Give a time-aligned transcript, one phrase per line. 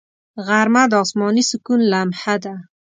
[0.45, 2.53] غرمه د آسماني سکون لمحه ده